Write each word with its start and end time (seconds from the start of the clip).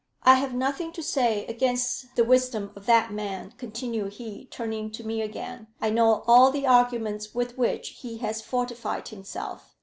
"I 0.23 0.33
have 0.33 0.55
nothing 0.55 0.91
to 0.93 1.03
say 1.03 1.45
against 1.45 2.15
the 2.15 2.23
wisdom 2.23 2.71
of 2.75 2.87
that 2.87 3.13
man," 3.13 3.53
continued 3.59 4.13
he, 4.13 4.45
turning 4.45 4.89
to 4.93 5.03
me 5.05 5.21
again. 5.21 5.67
"I 5.79 5.91
know 5.91 6.23
all 6.25 6.49
the 6.49 6.65
arguments 6.65 7.35
with 7.35 7.55
which 7.55 7.89
he 7.99 8.17
has 8.17 8.41
fortified 8.41 9.09
himself. 9.09 9.75